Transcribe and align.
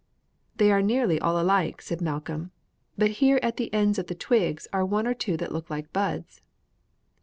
"They 0.57 0.71
are 0.71 0.81
nearly 0.81 1.19
all 1.21 1.39
alike," 1.39 1.79
said 1.79 2.01
Malcolm, 2.01 2.49
"but 2.97 3.11
here 3.21 3.39
at 3.43 3.57
the 3.57 3.71
ends 3.71 3.99
of 3.99 4.07
the 4.07 4.15
twigs 4.15 4.67
are 4.73 4.83
one 4.83 5.05
or 5.05 5.13
two 5.13 5.37
that 5.37 5.51
look 5.51 5.69
like 5.69 5.93
buds."' 5.93 6.41